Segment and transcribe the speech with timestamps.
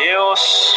[0.00, 0.74] Deus.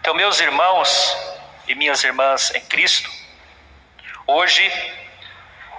[0.00, 1.14] Então, meus irmãos
[1.68, 3.10] e minhas irmãs em Cristo,
[4.26, 4.64] hoje,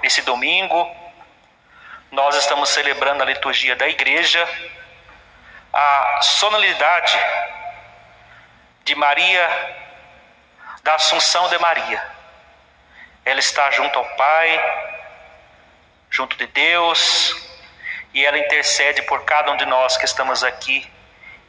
[0.03, 0.95] nesse domingo,
[2.11, 4.47] nós estamos celebrando a liturgia da igreja,
[5.73, 7.19] a sonoridade
[8.83, 9.49] de Maria,
[10.83, 12.10] da Assunção de Maria.
[13.23, 14.91] Ela está junto ao Pai,
[16.09, 17.35] junto de Deus,
[18.13, 20.89] e ela intercede por cada um de nós que estamos aqui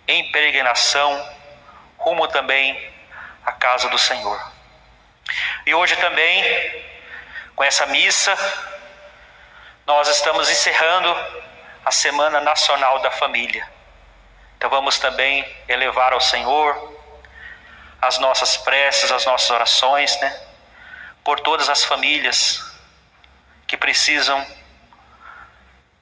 [0.07, 1.37] em peregrinação,
[1.99, 2.93] rumo também
[3.45, 4.41] à casa do Senhor.
[5.67, 6.45] E hoje também,
[7.57, 8.37] com essa missa,
[9.87, 11.17] nós estamos encerrando
[11.85, 13.69] a Semana Nacional da Família.
[14.57, 16.93] Então vamos também elevar ao Senhor
[18.01, 20.52] as nossas preces, as nossas orações, né?
[21.25, 22.63] Por todas as famílias
[23.67, 24.45] que precisam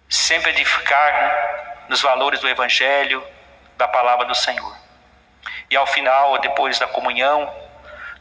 [0.08, 3.24] sempre edificar nos valores do Evangelho,
[3.76, 4.76] da palavra do Senhor.
[5.70, 7.52] E ao final, depois da comunhão,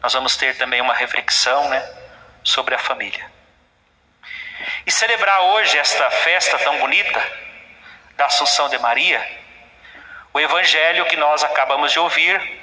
[0.02, 1.88] nós vamos ter também uma reflexão né?
[2.44, 3.30] sobre a família.
[4.86, 7.22] E celebrar hoje esta festa tão bonita
[8.16, 9.26] da Assunção de Maria,
[10.34, 12.62] o evangelho que nós acabamos de ouvir,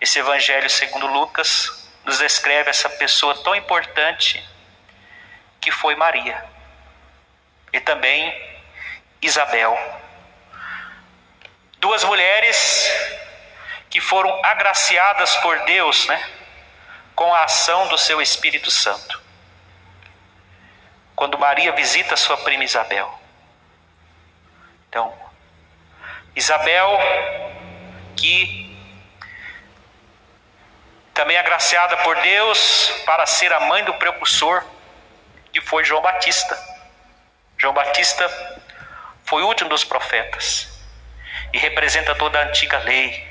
[0.00, 4.44] esse evangelho segundo Lucas, nos descreve essa pessoa tão importante
[5.60, 6.44] que foi Maria
[7.72, 8.32] e também
[9.20, 9.76] Isabel.
[11.78, 12.90] Duas mulheres
[13.88, 16.30] que foram agraciadas por Deus, né,
[17.14, 19.22] com a ação do seu Espírito Santo
[21.22, 23.08] quando Maria visita sua prima Isabel.
[24.88, 25.14] Então,
[26.34, 26.98] Isabel,
[28.16, 28.61] que
[31.14, 34.64] também agraciada por Deus para ser a mãe do precursor,
[35.52, 36.58] que foi João Batista.
[37.58, 38.28] João Batista
[39.24, 40.68] foi o último dos profetas
[41.52, 43.30] e representa toda a antiga lei.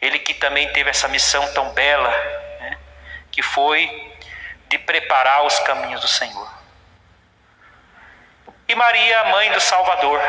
[0.00, 2.10] Ele que também teve essa missão tão bela,
[2.60, 2.78] né,
[3.30, 4.14] que foi
[4.68, 6.52] de preparar os caminhos do Senhor.
[8.68, 10.20] E Maria, mãe do Salvador.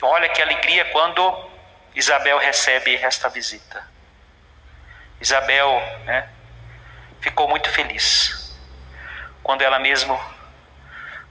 [0.00, 1.50] Olha que alegria quando
[1.94, 3.89] Isabel recebe esta visita.
[5.20, 6.28] Isabel né,
[7.20, 8.56] ficou muito feliz
[9.42, 10.18] quando ela mesmo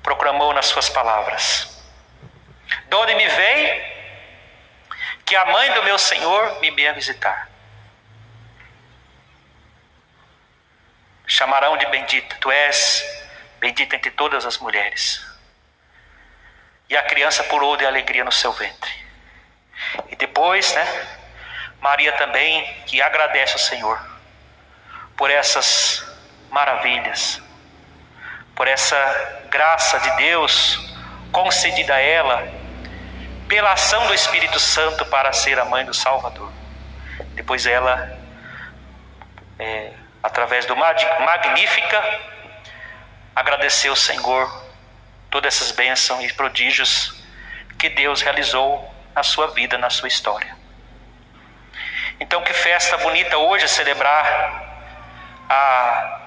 [0.04, 1.84] proclamou nas suas palavras:
[2.88, 4.00] De onde me vem
[5.26, 7.50] que a mãe do meu Senhor me venha visitar.
[11.30, 12.36] chamarão de bendita.
[12.42, 13.06] Tu és
[13.60, 15.26] bendita entre todas as mulheres.
[16.90, 18.92] E a criança pulou de alegria no seu ventre.
[20.10, 21.19] E depois, né,
[21.82, 24.00] Maria também, que agradece ao Senhor
[25.16, 26.06] por essas
[26.50, 27.42] maravilhas,
[28.56, 28.98] por essa
[29.50, 30.80] graça de Deus
[31.32, 32.48] concedida a ela,
[33.48, 36.52] pela ação do Espírito Santo para ser a mãe do Salvador.
[37.34, 38.18] Depois ela
[39.58, 39.92] é,
[40.22, 42.20] através do Magnífica,
[43.36, 44.64] agradecer ao Senhor
[45.30, 47.24] todas essas bênçãos e prodígios
[47.78, 50.59] que Deus realizou na sua vida, na sua história.
[52.20, 54.64] Então, que festa bonita hoje celebrar
[55.50, 56.20] a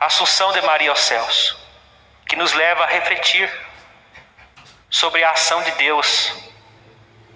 [0.00, 1.56] Assunção de Maria aos céus,
[2.28, 3.52] que nos leva a refletir
[4.90, 6.32] sobre a ação de Deus,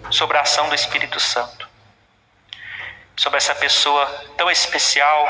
[0.09, 1.71] sobre a ação do Espírito Santo
[3.21, 5.29] sobre essa pessoa tão especial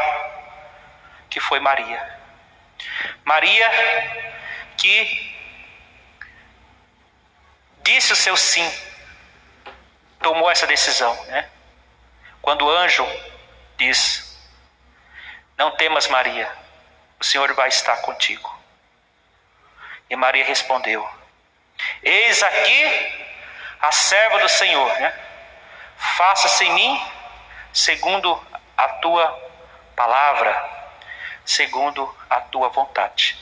[1.30, 2.20] que foi Maria.
[3.26, 3.70] Maria
[4.78, 5.36] que
[7.84, 8.66] disse o seu sim,
[10.22, 11.50] tomou essa decisão, né?
[12.42, 13.06] Quando o anjo
[13.78, 14.38] diz:
[15.58, 16.52] Não temas, Maria,
[17.20, 18.60] o Senhor vai estar contigo.
[20.10, 21.08] E Maria respondeu:
[22.02, 23.30] Eis aqui
[23.80, 25.14] a serva do Senhor, né?
[25.98, 27.12] Faça-se em mim
[27.72, 28.42] segundo
[28.76, 29.52] a tua
[29.96, 30.70] palavra,
[31.46, 33.38] segundo a tua vontade.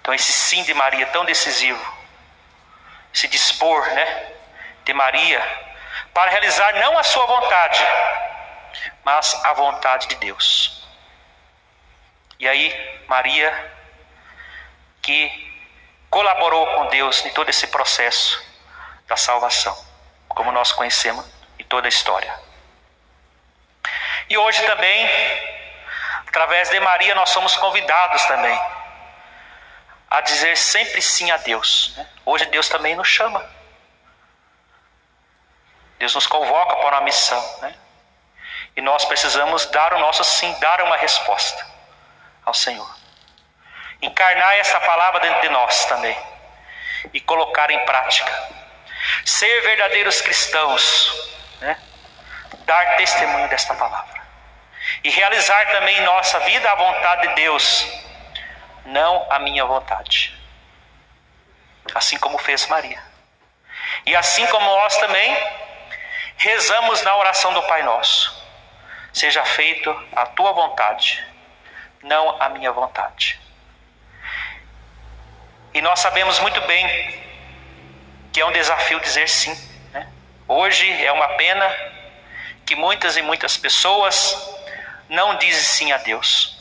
[0.00, 1.96] Então, esse sim de Maria tão decisivo,
[3.12, 4.32] se dispor, né,
[4.84, 5.40] de Maria,
[6.16, 7.78] para realizar não a sua vontade,
[9.04, 10.82] mas a vontade de Deus.
[12.38, 13.74] E aí, Maria,
[15.02, 15.30] que
[16.08, 18.42] colaborou com Deus em todo esse processo
[19.06, 19.76] da salvação,
[20.26, 21.22] como nós conhecemos
[21.58, 22.34] em toda a história.
[24.30, 25.06] E hoje também,
[26.28, 28.58] através de Maria, nós somos convidados também
[30.08, 31.92] a dizer sempre sim a Deus.
[31.94, 32.08] Né?
[32.24, 33.55] Hoje Deus também nos chama.
[35.98, 37.58] Deus nos convoca para uma missão.
[37.60, 37.74] Né?
[38.76, 41.66] E nós precisamos dar o nosso sim, dar uma resposta
[42.44, 42.94] ao Senhor.
[44.02, 46.16] Encarnar essa palavra dentro de nós também
[47.12, 48.32] e colocar em prática.
[49.24, 51.80] Ser verdadeiros cristãos, né?
[52.66, 54.16] dar testemunho desta palavra
[55.02, 57.86] e realizar também em nossa vida a vontade de Deus,
[58.84, 60.34] não a minha vontade.
[61.94, 63.02] Assim como fez Maria.
[64.04, 65.36] E assim como nós também
[66.36, 68.44] rezamos na oração do Pai Nosso:
[69.12, 71.24] seja feito a tua vontade,
[72.02, 73.40] não a minha vontade.
[75.72, 77.26] E nós sabemos muito bem
[78.32, 79.54] que é um desafio dizer sim.
[79.92, 80.08] Né?
[80.48, 81.68] Hoje é uma pena
[82.64, 84.56] que muitas e muitas pessoas
[85.08, 86.56] não dizem sim a Deus.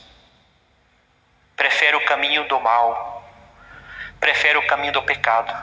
[1.56, 3.26] Prefere o caminho do mal,
[4.20, 5.54] prefere o caminho do pecado.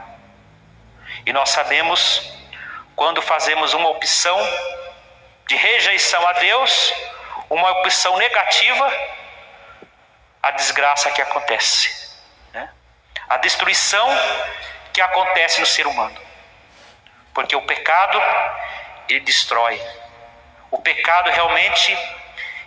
[1.26, 2.41] E nós sabemos
[2.94, 4.38] quando fazemos uma opção
[5.46, 6.92] de rejeição a Deus,
[7.50, 8.92] uma opção negativa,
[10.42, 12.16] a desgraça que acontece,
[12.52, 12.70] né?
[13.28, 14.08] a destruição
[14.92, 16.18] que acontece no ser humano.
[17.32, 18.20] Porque o pecado,
[19.08, 19.80] ele destrói.
[20.70, 21.96] O pecado realmente,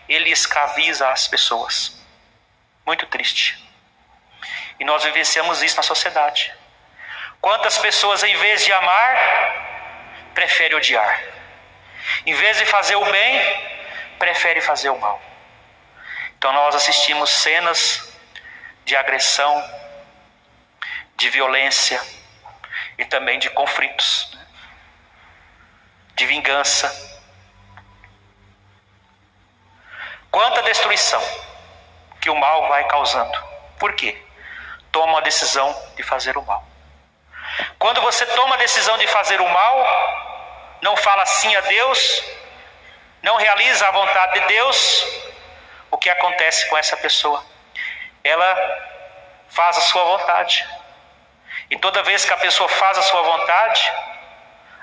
[0.07, 2.01] ele escraviza as pessoas.
[2.85, 3.63] Muito triste.
[4.79, 6.53] E nós vivenciamos isso na sociedade.
[7.41, 9.74] Quantas pessoas, em vez de amar,
[10.35, 11.23] preferem odiar.
[12.25, 13.41] Em vez de fazer o bem,
[14.19, 15.19] prefere fazer o mal.
[16.37, 18.13] Então nós assistimos cenas
[18.83, 19.53] de agressão,
[21.15, 21.99] de violência
[22.97, 24.37] e também de conflitos,
[26.15, 26.87] de vingança.
[30.29, 31.23] Quanta destruição
[32.21, 33.41] que o mal vai causando.
[33.79, 34.21] Por quê?
[34.91, 36.67] Toma a decisão de fazer o mal.
[37.79, 40.24] Quando você toma a decisão de fazer o mal,
[40.85, 42.23] não fala sim a Deus,
[43.23, 45.03] não realiza a vontade de Deus,
[45.89, 47.43] o que acontece com essa pessoa?
[48.23, 48.49] Ela
[49.49, 50.63] faz a sua vontade.
[51.71, 53.91] E toda vez que a pessoa faz a sua vontade,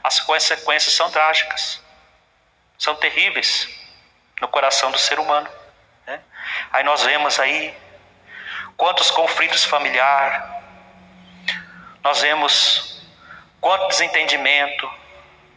[0.02, 1.81] as consequências são trágicas,
[2.76, 3.69] são terríveis
[4.40, 5.48] no coração do ser humano.
[6.05, 6.20] Né?
[6.72, 7.72] Aí nós vemos aí
[8.76, 10.43] quantos conflitos familiares,
[12.02, 13.00] nós vemos
[13.60, 15.01] quanto desentendimento,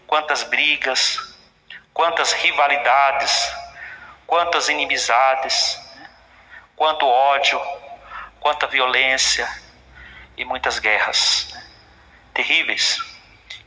[0.08, 1.36] quantas brigas,
[1.94, 3.54] quantas rivalidades,
[4.28, 5.80] quantas inimizades,
[6.76, 7.62] quanto ódio,
[8.40, 9.48] quanta violência
[10.38, 11.54] e muitas guerras
[12.34, 12.98] terríveis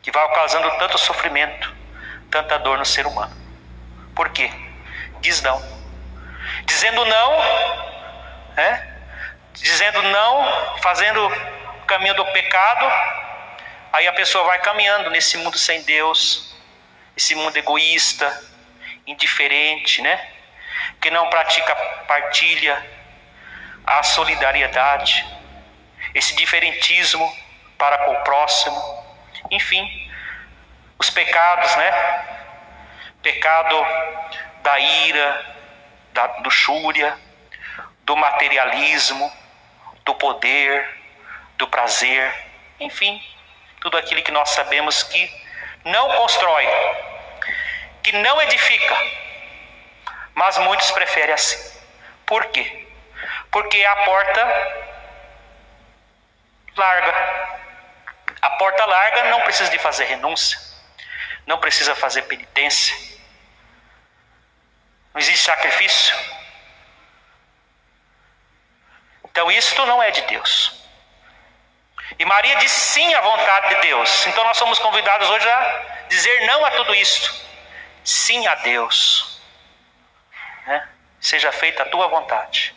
[0.03, 1.75] que vai causando tanto sofrimento,
[2.31, 3.35] tanta dor no ser humano.
[4.15, 4.51] Por quê?
[5.21, 5.61] Diz não.
[6.65, 7.39] Dizendo não,
[8.57, 8.99] né?
[9.55, 12.87] dizendo não, fazendo o caminho do pecado,
[13.93, 16.57] aí a pessoa vai caminhando nesse mundo sem Deus,
[17.17, 18.27] esse mundo egoísta,
[19.07, 20.35] indiferente, né?
[21.01, 21.75] que não pratica
[22.07, 22.85] partilha,
[23.87, 25.25] a solidariedade,
[26.15, 27.37] esse diferentismo
[27.77, 28.77] para com o próximo,
[29.51, 30.11] enfim,
[30.99, 32.25] os pecados, né?
[33.23, 33.77] Pecado
[34.63, 35.57] da ira,
[36.13, 37.17] da luxúria,
[38.03, 39.33] do materialismo,
[40.05, 40.89] do poder,
[41.57, 42.35] do prazer,
[42.81, 43.23] enfim,
[43.81, 45.49] tudo aquilo que nós sabemos que
[45.85, 46.67] não constrói,
[48.03, 48.97] que não edifica,
[50.35, 51.79] mas muitos preferem assim.
[52.27, 52.87] Por quê?
[53.51, 54.45] Porque a porta
[56.77, 57.59] larga.
[58.41, 60.59] A porta larga não precisa de fazer renúncia,
[61.47, 62.97] não precisa fazer penitência,
[65.13, 66.15] não existe sacrifício.
[69.25, 70.78] Então isto não é de Deus.
[72.19, 74.27] E Maria disse sim à vontade de Deus.
[74.27, 77.35] Então nós somos convidados hoje a dizer não a tudo isto.
[78.05, 79.39] Sim a Deus
[80.69, 80.87] né?
[81.21, 82.75] seja feita a tua vontade.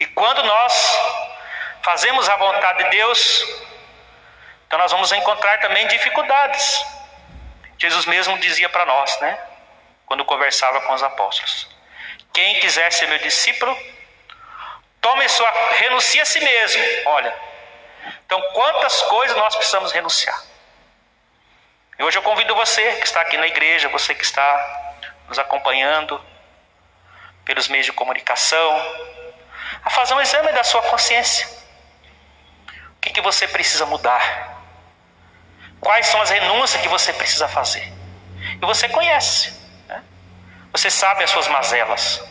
[0.00, 0.98] E quando nós
[1.82, 3.44] fazemos a vontade de Deus,
[4.66, 6.84] então nós vamos encontrar também dificuldades.
[7.78, 9.38] Jesus mesmo dizia para nós, né?
[10.06, 11.68] Quando conversava com os apóstolos:
[12.32, 13.76] Quem quiser ser meu discípulo,
[15.00, 16.82] tome sua renuncie a si mesmo.
[17.06, 17.34] Olha,
[18.24, 20.42] então quantas coisas nós precisamos renunciar.
[21.98, 24.94] E hoje eu convido você que está aqui na igreja, você que está
[25.28, 26.20] nos acompanhando,
[27.44, 28.70] pelos meios de comunicação,
[29.84, 31.48] a fazer um exame da sua consciência.
[32.96, 34.62] O que, que você precisa mudar?
[35.80, 37.92] Quais são as renúncias que você precisa fazer?
[38.60, 39.52] E você conhece,
[39.88, 40.02] né?
[40.70, 42.22] você sabe as suas mazelas,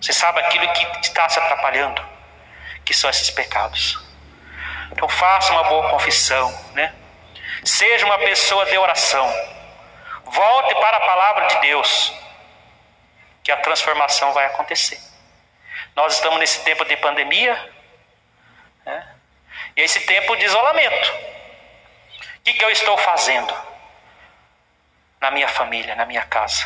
[0.00, 2.04] você sabe aquilo que está se atrapalhando,
[2.84, 4.11] que são esses pecados.
[5.02, 6.94] Então faça uma boa confissão, né?
[7.64, 9.28] Seja uma pessoa de oração.
[10.26, 12.14] Volte para a palavra de Deus.
[13.42, 15.00] que a transformação vai acontecer.
[15.96, 17.72] Nós estamos nesse tempo de pandemia
[18.86, 19.16] né?
[19.76, 21.12] e esse tempo de isolamento.
[22.36, 23.52] O que, que eu estou fazendo
[25.20, 26.64] na minha família, na minha casa?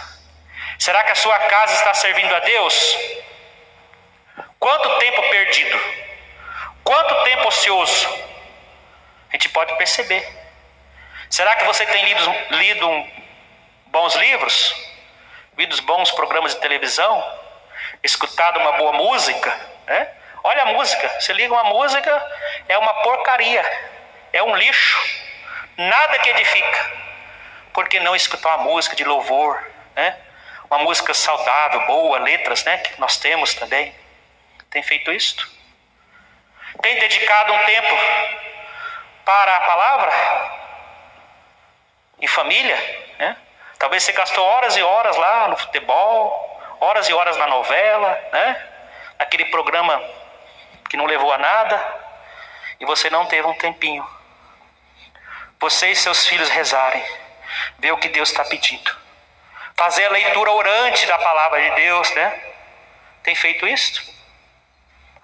[0.79, 2.99] Será que a sua casa está servindo a Deus?
[4.59, 5.81] Quanto tempo perdido?
[6.85, 8.26] Quanto tempo ocioso?
[9.31, 10.27] A gente pode perceber.
[11.29, 13.07] Será que você tem lido, lido
[13.87, 14.75] bons livros?
[15.59, 17.41] Lido bons programas de televisão?
[18.03, 19.51] Escutado uma boa música?
[19.87, 20.09] Né?
[20.45, 21.09] Olha a música.
[21.21, 22.35] Você liga uma música,
[22.69, 23.65] é uma porcaria.
[24.33, 25.27] É um lixo.
[25.77, 26.93] Nada que edifica.
[27.73, 29.63] Porque não escutar uma música de louvor,
[29.95, 30.17] né?
[30.71, 32.79] Uma música saudável, boa, letras, né?
[32.79, 33.95] Que nós temos também.
[34.71, 35.49] Tem feito isto?
[36.81, 37.95] Tem dedicado um tempo
[39.27, 40.13] para a palavra?
[42.21, 42.77] Em família?
[43.19, 43.37] Né?
[43.77, 48.67] Talvez você gastou horas e horas lá no futebol, horas e horas na novela, né?
[49.19, 50.01] Aquele programa
[50.89, 52.07] que não levou a nada,
[52.79, 54.09] e você não teve um tempinho.
[55.59, 57.05] Você e seus filhos rezarem,
[57.79, 58.97] ver o que Deus está pedindo.
[59.75, 62.43] Fazer a leitura orante da palavra de Deus, né?
[63.25, 64.15] Tem feito isso?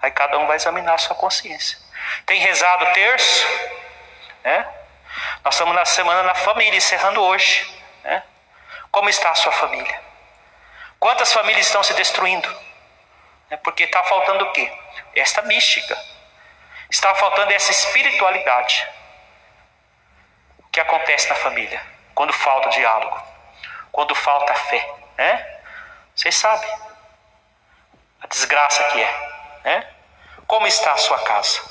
[0.01, 1.77] Aí cada um vai examinar a sua consciência.
[2.25, 3.47] Tem rezado terço?
[4.43, 4.67] Né?
[5.43, 7.67] Nós estamos na semana da família, encerrando hoje.
[8.03, 8.23] Né?
[8.91, 10.01] Como está a sua família?
[10.99, 12.49] Quantas famílias estão se destruindo?
[13.49, 14.71] É porque está faltando o quê?
[15.15, 15.97] Esta mística.
[16.89, 18.87] Está faltando essa espiritualidade.
[20.59, 21.81] O que acontece na família?
[22.15, 23.21] Quando falta diálogo.
[23.91, 24.93] Quando falta fé.
[25.17, 25.59] Né?
[26.15, 26.69] Vocês sabem.
[28.21, 29.31] A desgraça que é.
[29.63, 29.87] Né?
[30.47, 31.61] Como está a sua casa?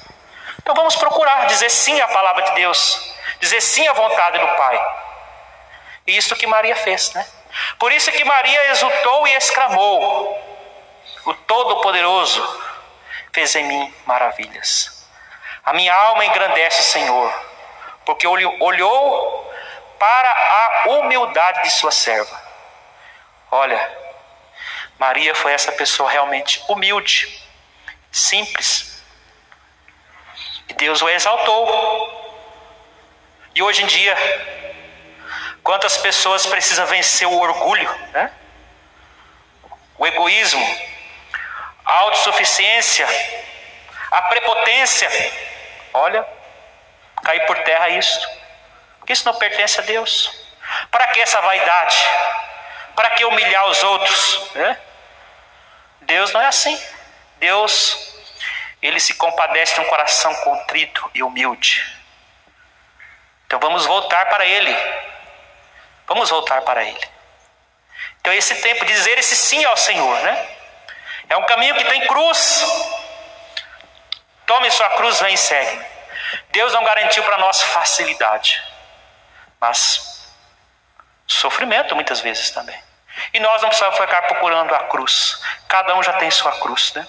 [0.59, 4.97] Então vamos procurar dizer sim à palavra de Deus, dizer sim à vontade do Pai.
[6.07, 7.27] E isso que Maria fez, né?
[7.79, 10.39] Por isso que Maria exultou e exclamou:
[11.27, 12.63] O Todo-Poderoso
[13.33, 15.09] fez em mim maravilhas.
[15.65, 17.33] A minha alma engrandece o Senhor,
[18.05, 19.53] porque olhou
[19.99, 22.43] para a humildade de sua serva.
[23.51, 23.99] Olha,
[24.99, 27.41] Maria foi essa pessoa realmente humilde
[28.11, 28.92] simples.
[30.69, 32.21] E Deus o exaltou.
[33.55, 34.17] E hoje em dia,
[35.63, 38.33] quantas pessoas precisam vencer o orgulho, né?
[39.99, 40.65] o egoísmo,
[41.85, 43.07] a autossuficiência,
[44.11, 45.09] a prepotência.
[45.95, 46.27] Olha,
[47.23, 48.29] cair por terra isso.
[48.99, 50.31] Porque isso não pertence a Deus.
[50.91, 51.97] Para que essa vaidade?
[52.95, 54.51] Para que humilhar os outros?
[54.55, 54.79] Né?
[56.03, 56.81] Deus não é assim.
[57.39, 58.12] Deus,
[58.83, 61.97] ele se compadece de um coração contrito e humilde.
[63.47, 64.77] Então vamos voltar para ele.
[66.07, 67.09] Vamos voltar para ele.
[68.21, 70.57] Então esse tempo de dizer esse sim ao Senhor, né?
[71.29, 72.65] É um caminho que tem cruz.
[74.45, 75.85] Tome sua cruz, vem e segue.
[76.51, 78.63] Deus não garantiu para nós facilidade,
[79.61, 80.33] mas
[81.27, 82.79] sofrimento muitas vezes também.
[83.33, 85.41] E nós não precisamos ficar procurando a cruz.
[85.69, 87.07] Cada um já tem sua cruz, né?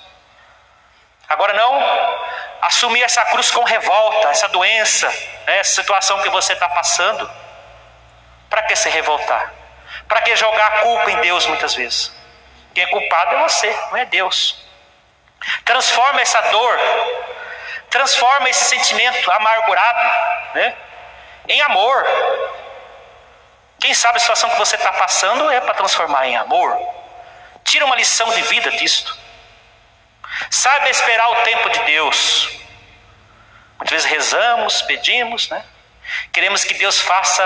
[1.28, 1.80] Agora, não
[2.62, 5.08] assumir essa cruz com revolta, essa doença,
[5.46, 7.30] né, essa situação que você está passando.
[8.50, 9.52] Para que se revoltar?
[10.08, 12.14] Para que jogar a culpa em Deus muitas vezes?
[12.74, 14.64] Quem é culpado é você, não é Deus.
[15.66, 16.80] Transforma essa dor,
[17.90, 20.10] transforma esse sentimento amargurado
[20.56, 20.76] né,
[21.48, 22.06] em amor.
[23.80, 26.78] Quem sabe a situação que você está passando é para transformar em amor.
[27.64, 29.23] Tira uma lição de vida disto.
[30.50, 32.50] Saiba esperar o tempo de Deus.
[33.78, 35.64] Muitas vezes rezamos, pedimos, né?
[36.32, 37.44] Queremos que Deus faça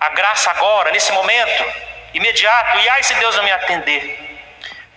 [0.00, 1.64] a graça agora, nesse momento,
[2.14, 2.78] imediato.
[2.78, 4.24] E ai se Deus não me atender.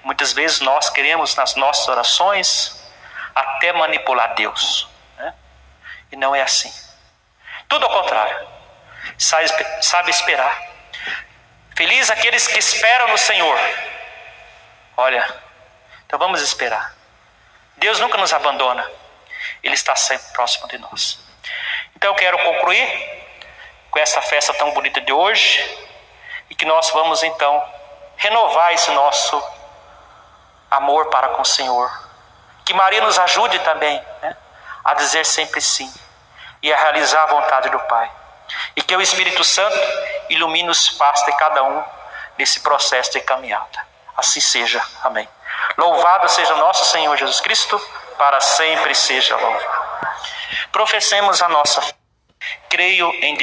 [0.04, 2.80] Muitas vezes nós queremos nas nossas orações
[3.36, 4.88] até manipular Deus.
[5.18, 5.34] Né?
[6.12, 6.74] E não é assim.
[7.68, 8.48] Tudo ao contrário.
[9.18, 9.48] Sabe,
[9.82, 10.70] sabe esperar.
[11.76, 13.60] Feliz aqueles que esperam no Senhor.
[14.98, 15.26] Olha,
[16.10, 16.96] então vamos esperar.
[17.78, 18.84] Deus nunca nos abandona.
[19.62, 21.20] Ele está sempre próximo de nós.
[21.96, 23.28] Então eu quero concluir
[23.92, 25.88] com essa festa tão bonita de hoje
[26.50, 27.64] e que nós vamos então
[28.18, 29.40] renovar esse nosso
[30.72, 32.10] amor para com o Senhor.
[32.66, 34.36] Que Maria nos ajude também né,
[34.84, 35.94] a dizer sempre sim
[36.64, 38.12] e a realizar a vontade do Pai.
[38.76, 39.78] E que o Espírito Santo
[40.28, 41.84] ilumine os passos de cada um
[42.36, 43.88] nesse processo de caminhada.
[44.18, 44.84] Assim seja.
[45.04, 45.30] Amém.
[45.80, 47.80] Louvado seja nosso Senhor Jesus Cristo,
[48.18, 49.66] para sempre seja louvado.
[50.74, 51.94] Professemos a nossa fé.
[52.70, 53.38] Creio em Deus.